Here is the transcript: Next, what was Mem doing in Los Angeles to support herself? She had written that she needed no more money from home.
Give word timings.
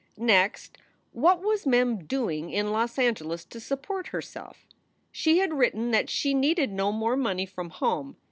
Next, 0.17 0.79
what 1.11 1.43
was 1.43 1.67
Mem 1.67 2.05
doing 2.07 2.49
in 2.49 2.71
Los 2.71 2.97
Angeles 2.97 3.45
to 3.45 3.59
support 3.59 4.07
herself? 4.07 4.65
She 5.11 5.37
had 5.37 5.53
written 5.53 5.91
that 5.91 6.09
she 6.09 6.33
needed 6.33 6.71
no 6.71 6.91
more 6.91 7.15
money 7.15 7.45
from 7.45 7.69
home. 7.69 8.17